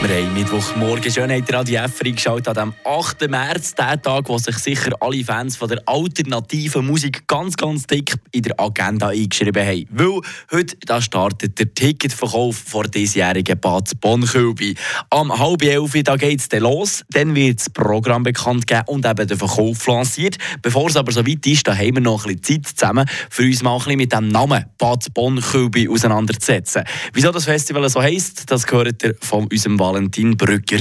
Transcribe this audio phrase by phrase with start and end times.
[0.00, 3.28] Wir haben Mittwochmorgen schön hat Radio F eingeschaltet an dem 8.
[3.28, 8.14] März, der Tag, wo sich sicher alle Fans von der alternativen Musik ganz, ganz dick
[8.30, 9.88] in der Agenda eingeschrieben haben.
[9.90, 10.20] Weil
[10.52, 14.76] heute da startet der Ticketverkauf vor diesjährigen Bad Bonn-Kilby.
[15.10, 19.04] Am halb elf da geht es dann los, dann wird das Programm bekannt geben und
[19.04, 20.38] eben der Verkauf lanciert.
[20.62, 23.42] Bevor es aber so weit ist, da haben wir noch ein bisschen Zeit zusammen, für
[23.42, 26.84] uns mal ein bisschen mit dem Namen Bad Bonn-Kilby auseinanderzusetzen.
[27.12, 30.80] Wieso das Festival so heisst, das gehört ihr von unserem Valentin Brügger.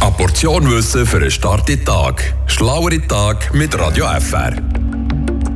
[0.00, 2.34] Eine Portion Wissen für einen starken Tag.
[2.46, 4.60] Schlauere Tag mit Radio FR.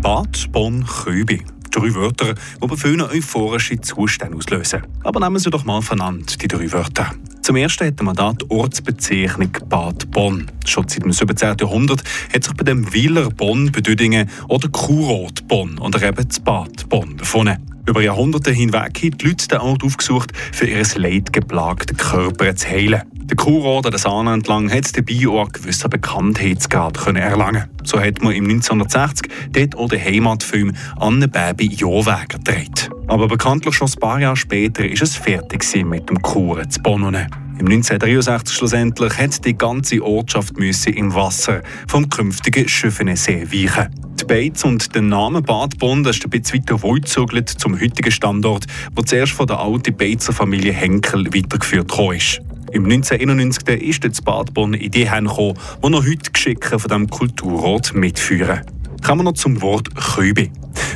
[0.00, 1.42] Bad, Bonn, Köbi.
[1.72, 4.82] Drei Wörter, die bei vielen euphorische Zustände auslösen.
[5.02, 7.10] Aber nehmen Sie doch mal voneinander, die drei Wörter.
[7.42, 10.48] Zum ersten wir da die Ortsbezeichnung Bad Bonn.
[10.64, 11.56] Schon seit dem 17.
[11.58, 16.88] Jahrhundert hat sich bei dem Wieler Bonn, Bedüdingen oder Kurort Bonn oder eben das Bad
[16.88, 17.69] Bonn befunden.
[17.90, 23.02] Über Jahrhunderte hinweg haben die Leute den Ort aufgesucht, für ihr leidgeplagte Körper zu heilen.
[23.24, 28.32] Der Kurort der Sahne entlang hat dabei auch einen gewissen Bekanntheitsgrad erlangen So hat man
[28.34, 32.90] im 1960 dort auch den Heimatfilm «Anne Baby Joweger» gedreht.
[33.08, 37.02] Aber bekanntlich schon ein paar Jahre später ist es fertig mit dem Kuren zu Bonn.
[37.02, 44.09] Im 1963 schlussendlich hat die ganze Ortschaft im Wasser vom künftigen Schöffenensee weichen.
[44.30, 48.64] Beiz und der Name Bad Bonn ist ein bisschen weiter wohlzugelt zum heutigen Standort,
[48.94, 52.40] wo zuerst von der alten Beizer Familie Henkel weitergeführt ist.
[52.70, 56.88] Im 1991 ist das Bad Bonn in die Hände gekommen, die noch heute Geschicke von
[56.88, 58.60] diesem Kulturort mitführen.
[59.04, 60.52] Kommen wir noch zum Wort Chöbi.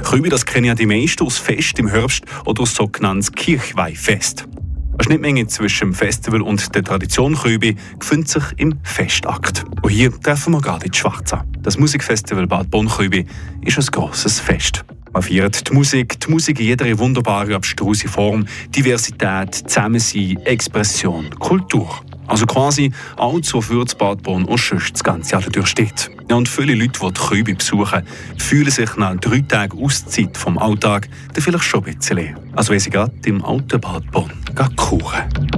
[0.09, 4.47] Chöbi, das kennen ja die meisten aus Fest im Herbst oder aus sogenanntes Kirchweihfest.
[4.95, 9.65] Eine Schnittmenge zwischen dem Festival und der Tradition Chöbi befindet sich im Festakt.
[9.83, 11.43] Und hier treffen wir gerade die Schwarze.
[11.63, 13.27] Das Musikfestival Bad Bonn Chöbi
[13.63, 14.85] ist ein grosses Fest.
[15.13, 21.91] Man feiert die Musik, die Musik in jeder wunderbaren, abstruse Form, Diversität, Zusammensein, Expression, Kultur.
[22.27, 26.11] Also quasi alles, wofür das Bad Bonn auch schon das ganze Jahr durchsteht.
[26.31, 28.03] Ja, und viele Leute, die die Kübe besuchen,
[28.39, 32.79] fühlen sich nach drei Tagen Auszeit vom Alltag dann vielleicht schon ein bisschen, als wenn
[32.79, 34.31] sie gerade im alten Bad Bonn
[34.77, 35.55] kuchen.